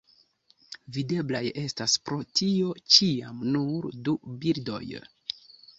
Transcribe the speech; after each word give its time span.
Videblaj 0.95 1.43
estas 1.65 1.99
pro 2.07 2.19
tio 2.41 2.73
ĉiam 2.97 3.47
nur 3.53 3.91
du 4.09 4.21
bildoj. 4.45 4.85